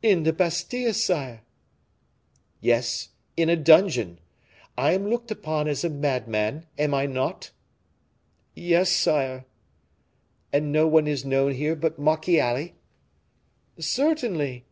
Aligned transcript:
"In 0.00 0.22
the 0.22 0.32
Bastile, 0.32 0.94
sire." 0.94 1.42
"Yes; 2.62 3.10
in 3.36 3.50
a 3.50 3.56
dungeon. 3.56 4.18
I 4.78 4.92
am 4.92 5.06
looked 5.06 5.30
upon 5.30 5.68
as 5.68 5.84
a 5.84 5.90
madman, 5.90 6.64
am 6.78 6.94
I 6.94 7.04
not?" 7.04 7.50
"Yes, 8.54 8.90
sire." 8.90 9.44
"And 10.50 10.72
no 10.72 10.86
one 10.86 11.06
is 11.06 11.26
known 11.26 11.52
here 11.52 11.76
but 11.76 11.98
Marchiali?" 11.98 12.72
"Certainly." 13.78 14.64